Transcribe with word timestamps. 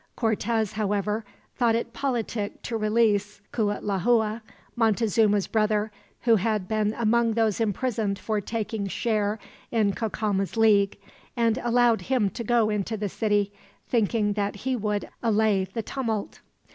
Cortez, 0.15 0.71
however, 0.71 1.23
thought 1.57 1.75
it 1.75 1.93
politic 1.93 2.63
to 2.63 2.75
release 2.75 3.39
Cuitlahua, 3.53 4.41
Montezuma's 4.75 5.45
brother, 5.45 5.91
who 6.21 6.37
had 6.37 6.67
been 6.67 6.95
among 6.97 7.33
those 7.35 7.59
imprisoned 7.61 8.17
for 8.17 8.41
taking 8.41 8.87
share 8.87 9.37
in 9.69 9.91
Cacama's 9.93 10.57
league; 10.57 10.97
and 11.37 11.59
allowed 11.59 12.01
him 12.01 12.31
to 12.31 12.43
go 12.43 12.71
into 12.71 12.97
the 12.97 13.09
city, 13.09 13.51
thinking 13.89 14.33
that 14.33 14.55
he 14.65 14.75
would 14.75 15.07
allay 15.21 15.65
the 15.65 15.83
tumult. 15.83 16.39